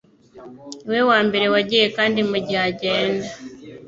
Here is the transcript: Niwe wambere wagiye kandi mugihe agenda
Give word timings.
Niwe 0.85 1.01
wambere 1.11 1.45
wagiye 1.53 1.85
kandi 1.97 2.19
mugihe 2.29 2.61
agenda 2.69 3.29